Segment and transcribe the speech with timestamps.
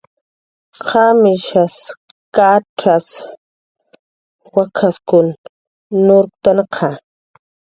[0.87, 1.75] ¿Qamishas
[2.35, 3.19] kacxasa,
[4.53, 5.27] wak'askun
[6.05, 6.89] nurktnqa?